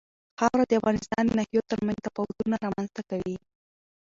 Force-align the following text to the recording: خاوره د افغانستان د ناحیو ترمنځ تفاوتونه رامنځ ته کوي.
خاوره 0.37 0.65
د 0.67 0.71
افغانستان 0.79 1.23
د 1.25 1.31
ناحیو 1.39 1.67
ترمنځ 1.71 1.97
تفاوتونه 2.07 2.55
رامنځ 2.65 2.89
ته 2.95 3.01
کوي. 3.09 3.35